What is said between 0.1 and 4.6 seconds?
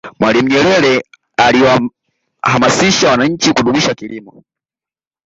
mwalimu nyerere aliwahamasisha wananchi kudumisha kilimo